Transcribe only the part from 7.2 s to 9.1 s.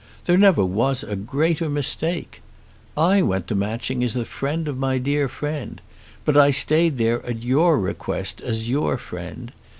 at your request, as your